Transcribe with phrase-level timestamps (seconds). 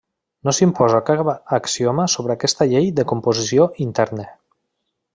[0.47, 1.29] No s'imposa cap
[1.59, 4.31] axioma sobre aquesta llei de composició interna.